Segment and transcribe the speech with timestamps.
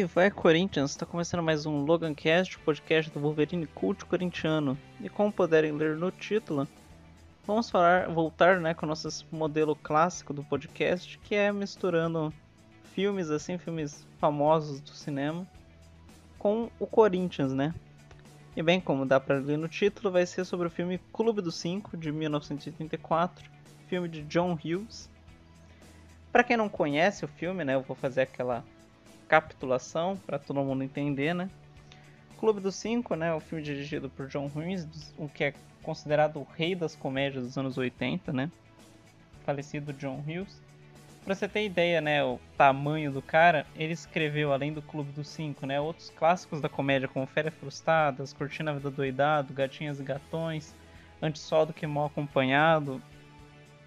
[0.00, 0.92] aí, vai Corinthians!
[0.92, 4.78] Está começando mais um Logan Cast, podcast do Wolverine Cult Corintiano.
[4.98, 6.66] E como puderem ler no título,
[7.46, 12.32] vamos falar, voltar né, com o nosso modelo clássico do podcast, que é misturando
[12.94, 15.46] filmes assim, filmes famosos do cinema,
[16.38, 17.74] com o Corinthians, né?
[18.56, 21.56] E bem, como dá para ler no título, vai ser sobre o filme Clube dos
[21.56, 23.50] Cinco, de 1984,
[23.86, 25.10] filme de John Hughes.
[26.32, 28.64] Para quem não conhece o filme, né, eu vou fazer aquela
[29.30, 31.48] capitulação para todo mundo entender, né?
[32.36, 36.46] Clube dos Cinco, né, o filme dirigido por John Hughes, o que é considerado o
[36.56, 38.50] rei das comédias dos anos 80, né?
[39.46, 40.60] Falecido John Hughes.
[41.24, 45.28] Pra você ter ideia, né, o tamanho do cara, ele escreveu, além do Clube dos
[45.28, 50.02] Cinco, né, outros clássicos da comédia, como Férias Frustradas, Curtindo a Vida Doidado, Gatinhas e
[50.02, 50.74] Gatões,
[51.22, 53.00] Antes Só do Que Mal Acompanhado.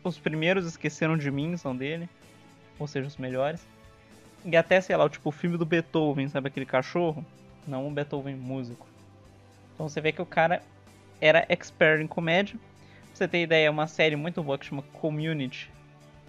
[0.03, 2.07] Os primeiros Esqueceram de Mim são dele,
[2.79, 3.67] ou seja, os melhores.
[4.45, 7.25] E até, sei lá, o tipo o filme do Beethoven, sabe aquele cachorro?
[7.67, 8.85] Não um Beethoven músico.
[9.73, 10.61] Então você vê que o cara
[11.21, 12.57] era expert em comédia.
[12.57, 15.71] Pra você ter ideia, é uma série muito boa que chama Community.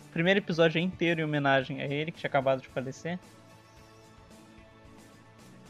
[0.08, 3.18] O primeiro episódio é inteiro em homenagem a ele, que tinha acabado de falecer.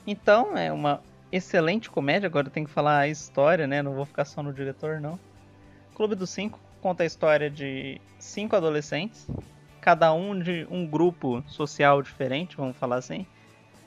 [0.06, 1.00] Então, é uma
[1.32, 2.26] excelente comédia.
[2.26, 3.82] Agora tem que falar a história, né?
[3.82, 5.18] Não vou ficar só no diretor, não.
[5.94, 9.26] Clube dos Cinco conta a história de cinco adolescentes
[9.84, 13.26] cada um de um grupo social diferente, vamos falar assim.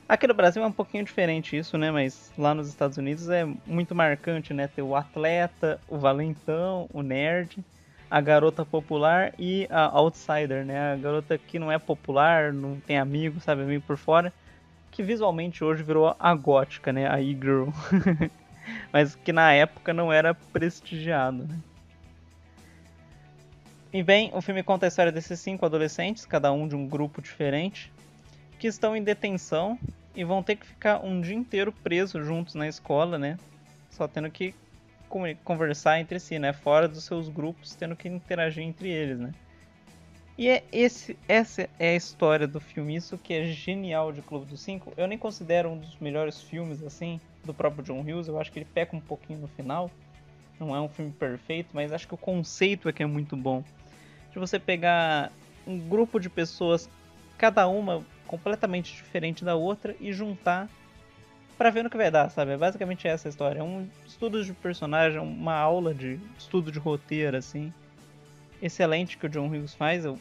[0.07, 1.89] Aqui no Brasil é um pouquinho diferente isso, né?
[1.89, 4.67] Mas lá nos Estados Unidos é muito marcante, né?
[4.67, 7.65] Ter o atleta, o valentão, o nerd,
[8.11, 10.93] a garota popular e a outsider, né?
[10.93, 13.63] A garota que não é popular, não tem amigo, sabe?
[13.63, 14.31] Amigo por fora.
[14.91, 17.11] Que visualmente hoje virou a gótica, né?
[17.11, 17.69] A e-girl.
[18.93, 21.57] Mas que na época não era prestigiado, né?
[23.97, 27.19] E bem, o filme conta a história desses cinco adolescentes, cada um de um grupo
[27.19, 27.91] diferente,
[28.59, 29.75] que estão em detenção
[30.15, 33.39] e vão ter que ficar um dia inteiro presos juntos na escola, né?
[33.89, 34.53] Só tendo que
[35.43, 36.53] conversar entre si, né?
[36.53, 39.33] Fora dos seus grupos, tendo que interagir entre eles, né?
[40.37, 44.45] E é esse, essa é a história do filme, isso que é genial de Clube
[44.45, 44.93] dos Cinco.
[44.95, 48.27] Eu nem considero um dos melhores filmes, assim, do próprio John Hughes.
[48.27, 49.89] Eu acho que ele peca um pouquinho no final.
[50.59, 53.63] Não é um filme perfeito, mas acho que o conceito é que é muito bom
[54.37, 55.31] de você pegar
[55.65, 56.87] um grupo de pessoas,
[57.39, 60.69] cada uma completamente diferente da outra, e juntar
[61.57, 62.51] para ver no que vai dar, sabe?
[62.51, 63.59] É basicamente essa a história.
[63.59, 67.73] É um estudo de personagem, uma aula de estudo de roteiro, assim.
[68.61, 70.05] Excelente que o John Hughes faz.
[70.05, 70.19] Eu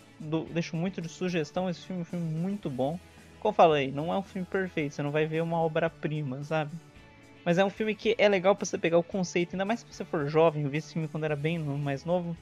[0.51, 1.69] deixo muito de sugestão.
[1.69, 2.99] Esse filme é um filme muito bom.
[3.39, 6.71] Como eu falei, não é um filme perfeito, você não vai ver uma obra-prima, sabe?
[7.45, 9.87] Mas é um filme que é legal para você pegar o conceito, ainda mais se
[9.87, 10.65] você for jovem.
[10.65, 12.35] Eu vi esse filme quando era bem mais novo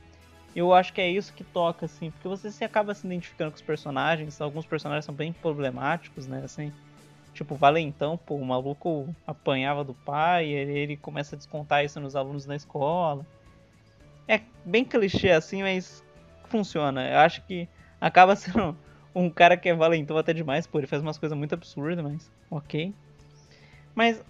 [0.55, 3.57] eu acho que é isso que toca, assim, porque você se acaba se identificando com
[3.57, 6.73] os personagens, alguns personagens são bem problemáticos, né, assim,
[7.33, 12.15] tipo, Valentão, pô, o maluco apanhava do pai, ele, ele começa a descontar isso nos
[12.15, 13.27] alunos na escola.
[14.29, 16.03] É bem clichê assim, mas
[16.45, 17.11] funciona.
[17.11, 17.69] Eu acho que
[18.01, 18.77] acaba sendo
[19.15, 22.31] um cara que é valentão até demais, pô, ele faz umas coisas muito absurdas, mas
[22.51, 22.95] ok.
[23.95, 24.25] Mas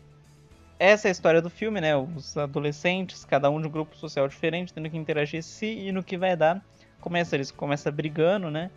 [0.79, 1.97] essa é a história do filme, né?
[1.97, 6.03] Os adolescentes, cada um de um grupo social diferente, tendo que interagir se e no
[6.03, 6.65] que vai dar.
[7.01, 8.71] Começa, eles começam brigando, né?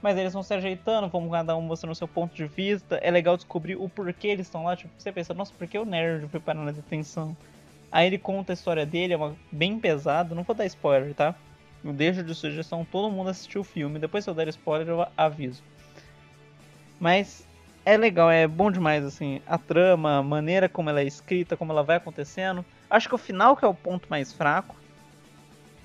[0.00, 2.96] Mas eles vão se ajeitando, vão cada um mostrando o seu ponto de vista.
[2.96, 4.76] É legal descobrir o porquê eles estão lá.
[4.76, 7.36] Tipo, você pensa, nossa, por que o nerd foi parar na detenção?
[7.90, 10.34] Aí ele conta a história dele, é uma, bem pesado.
[10.34, 11.34] Não vou dar spoiler, tá?
[11.84, 13.98] Eu deixo de sugestão todo mundo assistir o filme.
[13.98, 15.62] Depois se eu der spoiler, eu aviso.
[16.98, 17.46] Mas
[17.84, 21.72] é legal, é bom demais, assim, a trama, a maneira como ela é escrita, como
[21.72, 22.64] ela vai acontecendo.
[22.88, 24.76] Acho que o final que é o ponto mais fraco.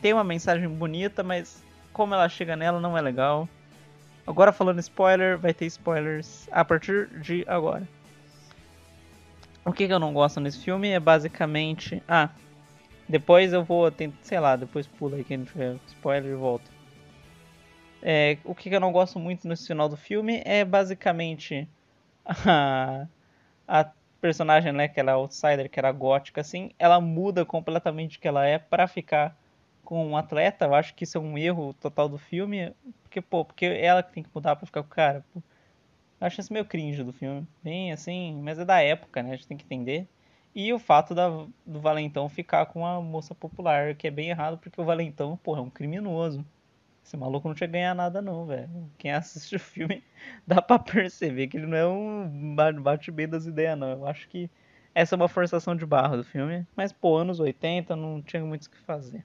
[0.01, 3.49] Tem uma mensagem bonita, mas como ela chega nela não é legal.
[4.27, 7.87] Agora falando spoiler, vai ter spoilers a partir de agora.
[9.65, 12.03] O que, que eu não gosto nesse filme é basicamente.
[12.07, 12.29] Ah,
[13.09, 13.91] depois eu vou.
[14.21, 16.69] Sei lá, depois pula aí quem tiver spoiler e volta.
[18.01, 21.67] É, o que, que eu não gosto muito nesse final do filme é basicamente
[22.27, 23.07] a,
[23.67, 23.91] a
[24.21, 28.27] personagem, né, que ela é outsider, que era gótica, assim, ela muda completamente o que
[28.27, 29.37] ela é para ficar
[29.83, 30.65] com um atleta.
[30.65, 34.03] Eu acho que isso é um erro total do filme, porque, pô, porque é ela
[34.03, 35.23] que tem que mudar pra ficar com o cara.
[35.33, 35.41] Pô.
[36.19, 37.47] Eu acho isso meio cringe do filme.
[37.63, 39.31] Bem assim, mas é da época, né?
[39.31, 40.07] A gente tem que entender.
[40.53, 41.29] E o fato da,
[41.65, 45.59] do Valentão ficar com a moça popular, que é bem errado, porque o Valentão, porra,
[45.59, 46.43] é um criminoso.
[47.07, 48.69] Esse maluco não tinha ganhar nada não, velho.
[48.97, 50.03] Quem assiste o filme
[50.45, 53.89] dá pra perceber que ele não é um bate bem das ideias, não.
[53.89, 54.49] Eu acho que
[54.93, 56.67] essa é uma forçação de barra do filme.
[56.75, 59.23] Mas, pô, anos 80 não tinha muito o que fazer.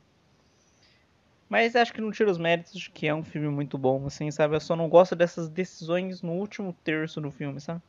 [1.48, 4.30] Mas acho que não tira os méritos de que é um filme muito bom, assim,
[4.30, 4.54] sabe?
[4.54, 7.82] Eu só não gosto dessas decisões no último terço do filme, sabe?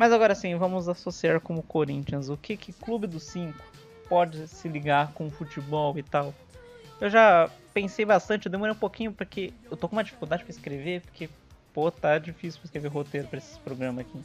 [0.00, 2.30] Mas agora sim, vamos associar como Corinthians.
[2.30, 3.62] O que que Clube dos Cinco
[4.08, 6.32] pode se ligar com futebol e tal?
[6.98, 10.52] Eu já pensei bastante, eu demorei um pouquinho porque eu tô com uma dificuldade para
[10.52, 11.28] escrever, porque
[11.74, 14.24] pô, tá difícil escrever roteiro para esses programas aqui.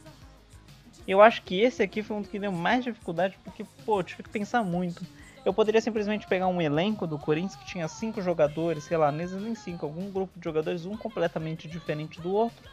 [1.06, 4.22] Eu acho que esse aqui foi um que deu mais dificuldade porque, pô, eu tive
[4.22, 5.04] que pensar muito.
[5.44, 9.54] Eu poderia simplesmente pegar um elenco do Corinthians que tinha cinco jogadores, sei lá, nem
[9.54, 12.66] cinco, algum grupo de jogadores, um completamente diferente do outro,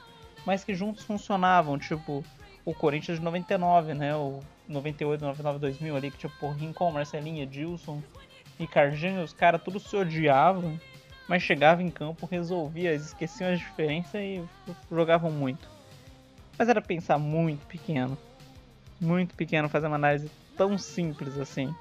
[0.45, 2.23] mas que juntos funcionavam, tipo
[2.65, 4.15] o Corinthians de 99, né?
[4.15, 8.01] O 98, 99, 2000 ali, que tipo Rincon, Marcelinha, Dilson,
[8.57, 10.79] Ricardinho, os caras tudo se odiavam,
[11.27, 14.43] mas chegava em campo, resolvia, esqueciam as diferenças e
[14.91, 15.67] jogavam muito.
[16.57, 18.17] Mas era pensar muito pequeno.
[19.01, 21.73] Muito pequeno fazer uma análise tão simples assim.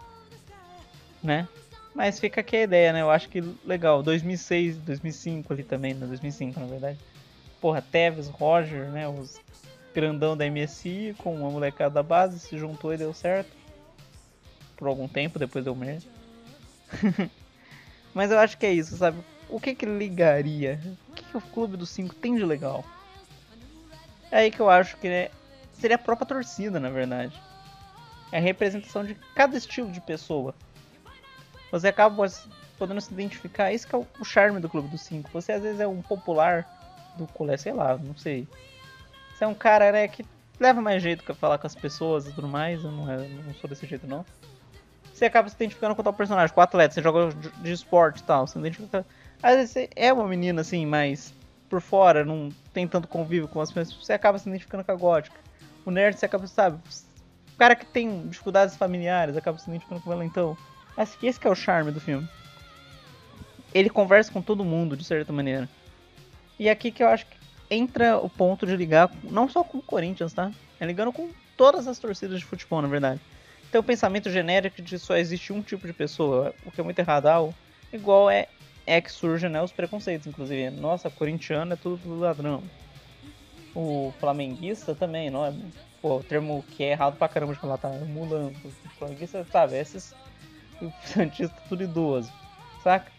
[1.23, 1.46] Né?
[1.94, 3.02] Mas fica aqui a ideia, né?
[3.02, 4.02] Eu acho que legal.
[4.02, 6.06] 2006, 2005 ali também, né?
[6.06, 6.99] 2005 na verdade.
[7.61, 9.06] Porra, Tevez, Roger, né?
[9.06, 9.40] Os
[9.93, 13.50] grandão da MSI com uma molecada da base, se juntou e deu certo.
[14.77, 16.06] Por algum tempo, depois deu merda.
[18.15, 19.19] Mas eu acho que é isso, sabe?
[19.49, 20.81] O que que ligaria?
[21.09, 22.85] O que, que o Clube dos 5 tem de legal?
[24.31, 25.29] É aí que eu acho que né,
[25.75, 27.41] seria a própria torcida, na verdade.
[28.31, 30.55] É a representação de cada estilo de pessoa.
[31.71, 32.27] Você acaba
[32.79, 33.73] podendo se identificar.
[33.73, 35.31] Esse é o charme do Clube dos Cinco.
[35.33, 36.67] Você às vezes é um popular
[37.17, 38.49] do colégio, sei lá, não sei.
[39.43, 40.25] É um cara, né, que
[40.61, 42.85] leva mais jeito pra falar com as pessoas e tudo mais.
[42.85, 44.25] Eu não, eu não sou desse jeito, não.
[45.12, 46.94] Você acaba se identificando com tal personagem, com o atleta.
[46.94, 48.47] Você joga de esporte e tal.
[48.47, 49.05] Você identifica.
[49.43, 51.35] Às vezes você é uma menina assim, mais
[51.69, 54.94] por fora, não tem tanto convívio com as pessoas, você acaba se identificando com a
[54.94, 55.37] gótica.
[55.85, 60.12] O nerd você acaba, sabe, o cara que tem dificuldades familiares acaba se identificando com
[60.12, 60.56] ela então.
[60.97, 62.29] Acho que esse que é o charme do filme.
[63.75, 65.69] Ele conversa com todo mundo, de certa maneira.
[66.59, 67.42] E aqui que eu acho que
[67.72, 70.52] entra o ponto de ligar, não só com o Corinthians, tá?
[70.78, 73.20] É ligando com todas as torcidas de futebol, na verdade.
[73.70, 76.98] Tem o pensamento genérico de só existe um tipo de pessoa, o que é muito
[76.98, 77.26] errado.
[77.26, 77.48] Ah,
[77.92, 78.46] igual é
[78.86, 80.70] é que surgem né, os preconceitos, inclusive.
[80.70, 82.62] Nossa, corintiano é tudo ladrão.
[83.74, 85.54] O flamenguista também, não é?
[86.00, 87.88] Pô, o termo que é errado pra caramba de falar, tá?
[87.88, 88.56] É mulambo.
[88.64, 89.78] O flamenguista, sabe?
[89.78, 90.14] Esses.
[90.80, 92.30] O santista tudo idoso,
[92.82, 93.10] saca?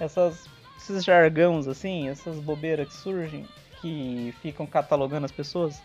[0.00, 0.46] Essas,
[0.76, 3.46] esses jargões, assim, essas bobeiras que surgem,
[3.84, 5.82] que ficam catalogando as pessoas.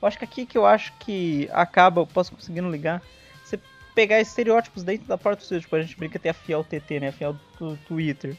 [0.00, 3.02] Eu acho que aqui que eu acho que acaba, eu posso conseguindo ligar.
[3.42, 3.58] Você
[3.94, 7.00] pegar estereótipos dentro da porta do seu, tipo, a gente brinca até a fiel TT,
[7.00, 7.08] né?
[7.08, 8.36] A fiel do Twitter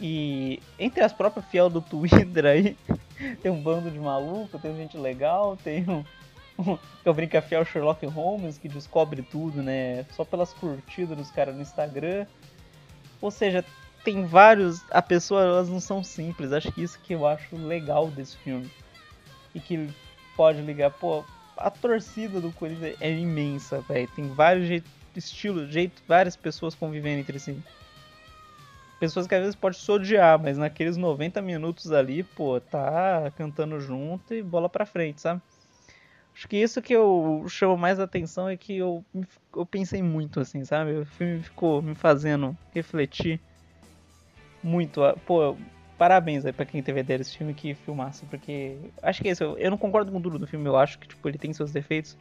[0.00, 2.76] e entre as próprias fiel do Twitter aí,
[3.42, 6.04] tem um bando de maluco, tem gente legal, tem um
[7.04, 10.04] eu brinco a fiel Sherlock Holmes que descobre tudo, né?
[10.12, 12.26] Só pelas curtidas dos caras no Instagram.
[13.20, 13.64] Ou seja,
[14.04, 14.84] tem vários.
[14.90, 16.52] A pessoa, elas não são simples.
[16.52, 18.70] Acho que isso que eu acho legal desse filme.
[19.54, 19.88] E que
[20.36, 21.24] pode ligar, pô,
[21.56, 24.08] a torcida do Corinthians é imensa, velho.
[24.14, 24.82] Tem vários
[25.16, 27.56] estilos, jeito, várias pessoas convivendo entre si
[29.04, 33.78] pessoas que às vezes pode se odiar, mas naqueles 90 minutos ali, pô, tá cantando
[33.78, 35.42] junto e bola pra frente, sabe?
[36.34, 39.04] Acho que isso que eu chamo mais atenção é que eu,
[39.54, 40.92] eu pensei muito, assim, sabe?
[40.96, 43.40] O filme ficou me fazendo refletir
[44.64, 45.00] muito.
[45.26, 45.56] Pô,
[45.98, 49.44] parabéns aí pra quem teve ideia desse filme que filmasse, porque acho que é isso.
[49.44, 52.16] Eu não concordo com tudo do filme, eu acho que tipo, ele tem seus defeitos.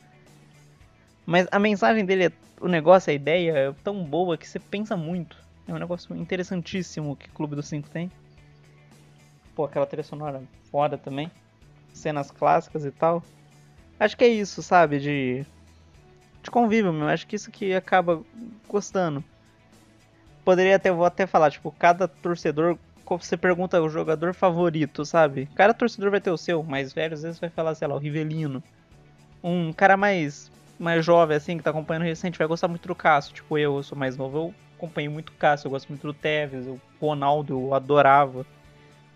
[1.26, 4.98] Mas a mensagem dele, é, o negócio, a ideia é tão boa que você pensa
[4.98, 5.38] muito.
[5.68, 8.12] É um negócio interessantíssimo que o Clube dos Cinco tem.
[9.56, 11.32] Pô, aquela trilha sonora foda também.
[11.94, 13.24] Cenas clássicas e tal.
[13.98, 15.00] Acho que é isso, sabe?
[15.00, 15.46] De.
[16.42, 17.08] De convívio meu.
[17.08, 18.22] Acho que isso que acaba
[18.68, 19.24] gostando.
[20.44, 22.78] Poderia até, vou até falar, tipo, cada torcedor.
[23.06, 25.48] Você pergunta o jogador favorito, sabe?
[25.56, 26.64] Cada torcedor vai ter o seu.
[26.64, 28.64] Mais velho, às vezes vai falar, sei lá, o Rivelino.
[29.44, 33.34] Um cara mais mais jovem, assim, que tá acompanhando recente, vai gostar muito do Cássio.
[33.34, 36.14] Tipo, eu, eu sou mais novo, eu acompanhei muito o Cássio, eu gosto muito do
[36.14, 38.46] Tevez, o Ronaldo, eu adorava.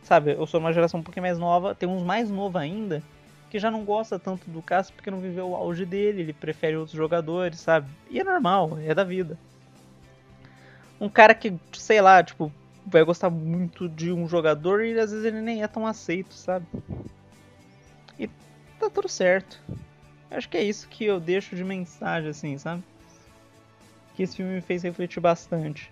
[0.04, 3.04] Sabe, eu sou uma geração um pouquinho mais nova, tem uns mais novos ainda,
[3.50, 6.78] que já não gosta tanto do Cássio porque não viveu o auge dele, ele prefere
[6.78, 7.88] outros jogadores, sabe?
[8.10, 9.38] E é normal, é da vida.
[11.00, 12.52] Um cara que, sei lá, tipo,
[12.86, 16.66] vai gostar muito de um jogador e às vezes ele nem é tão aceito, sabe?
[18.18, 18.28] E
[18.80, 19.62] tá tudo certo.
[20.32, 22.84] Acho que é isso que eu deixo de mensagem, assim, sabe?
[24.16, 25.92] Que esse filme me fez refletir bastante.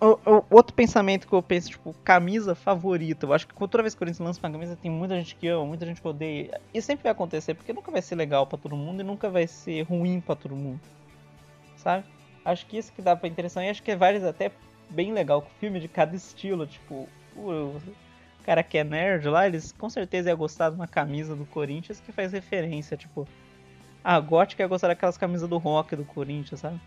[0.00, 3.24] O, o, outro pensamento que eu penso, tipo, camisa favorita.
[3.24, 5.48] Eu acho que toda vez que o Corinthians lança uma camisa, tem muita gente que
[5.48, 6.60] ama, muita gente que odeia.
[6.74, 9.46] E sempre vai acontecer, porque nunca vai ser legal para todo mundo e nunca vai
[9.46, 10.80] ser ruim para todo mundo.
[11.76, 12.04] Sabe?
[12.44, 13.64] Acho que isso que dá pra interessar.
[13.64, 14.52] E acho que é vários até
[14.90, 17.80] bem legal, com filme de cada estilo, tipo, o,
[18.44, 22.00] cara que é nerd lá, eles com certeza ia gostar de uma camisa do Corinthians
[22.00, 23.26] que faz referência, tipo,
[24.02, 26.78] a Gótica ia gostar daquelas camisas do rock do Corinthians, sabe?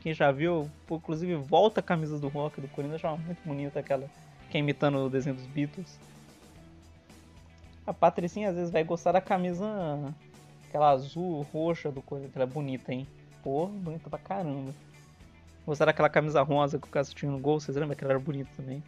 [0.00, 4.08] Quem já viu, inclusive volta a camisa do rock do Corinthians, achava muito bonita aquela,
[4.50, 5.98] que é imitando o desenho dos Beatles.
[7.86, 9.66] A Patricinha às vezes vai gostar da camisa,
[10.68, 13.06] aquela azul, roxa do Corinthians, ela é bonita, hein?
[13.42, 14.72] Pô, bonita pra caramba.
[15.66, 18.20] Gostar daquela camisa rosa que o Cássio tinha no gol, vocês lembram que ela era
[18.20, 18.82] bonita também?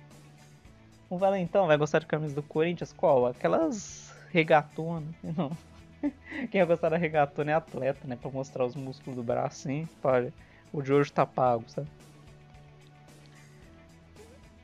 [1.09, 2.93] O Valentão vai gostar de camisa do Corinthians?
[2.93, 3.27] Qual?
[3.27, 5.57] Aquelas regatonas, não.
[6.51, 8.17] Quem vai gostar da regatona é atleta, né?
[8.17, 9.89] Pra mostrar os músculos do braço, hein?
[10.03, 10.33] Olha,
[10.73, 11.89] o de hoje tá pago, sabe?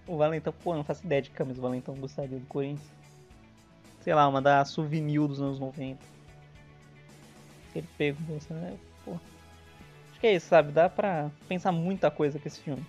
[0.07, 2.91] O Valentão, pô, não faço ideia de camisa o Valentão gostaria do Corinthians.
[4.01, 5.99] Sei lá, uma da souvenir dos anos 90.
[7.75, 8.77] Ele pegou, né?
[9.05, 9.17] Pô.
[10.21, 10.71] Que é isso, sabe?
[10.73, 12.85] Dá pra pensar muita coisa com esse filme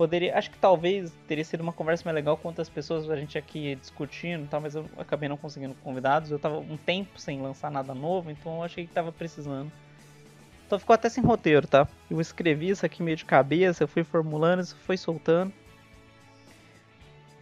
[0.00, 0.34] poderia.
[0.38, 3.74] Acho que talvez teria sido uma conversa mais legal com outras pessoas, a gente aqui
[3.74, 6.30] discutindo tal, mas eu acabei não conseguindo convidados.
[6.30, 9.70] Eu tava um tempo sem lançar nada novo, então eu achei que tava precisando.
[10.66, 11.86] Então ficou até sem roteiro, tá?
[12.10, 15.52] Eu escrevi isso aqui meio de cabeça, eu fui formulando, isso foi soltando.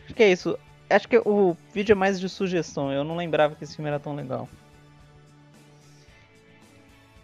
[0.04, 0.58] Acho que é isso.
[0.90, 4.00] Acho que o vídeo é mais de sugestão, eu não lembrava que esse filme era
[4.00, 4.48] tão legal.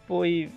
[0.07, 0.49] Foi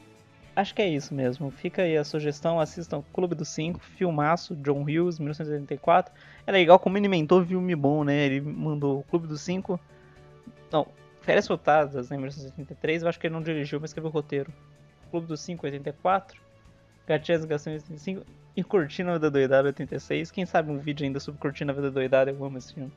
[0.57, 1.51] acho que é isso mesmo.
[1.51, 6.11] Fica aí a sugestão, assistam Clube dos Cinco, filmaço, John Hughes, 1984.
[6.47, 8.25] É legal como ele inventou filme bom, né?
[8.25, 9.79] Ele mandou Clube dos Cinco.
[10.71, 10.87] Não,
[11.21, 12.17] Férias Soltadas, né?
[12.17, 13.03] 1983.
[13.03, 14.51] Eu acho que ele não dirigiu, mas escreveu o roteiro.
[15.11, 16.41] Clube dos Cinco, 84.
[17.05, 18.25] Gatinhas Gações 85.
[18.55, 20.31] E Curtindo a Vida Doidada, 86.
[20.31, 22.91] Quem sabe um vídeo ainda sobre Curtindo a Vida Doidada, eu amo esse filme.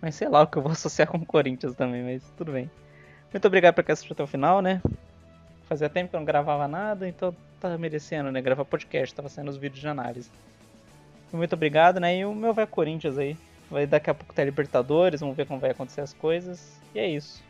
[0.00, 2.68] Mas sei lá o que eu vou associar com Corinthians também, mas tudo bem.
[3.32, 4.82] Muito obrigado por quem assistiu até o final, né?
[5.72, 8.42] Fazia tempo que eu não gravava nada, então tava merecendo, né?
[8.42, 10.30] Gravar podcast, tava saindo os vídeos de análise.
[11.32, 12.18] Muito obrigado, né?
[12.18, 13.38] E o meu vai Corinthians aí.
[13.70, 16.78] Vai daqui a pouco ter Libertadores, vamos ver como vai acontecer as coisas.
[16.94, 17.42] E é isso.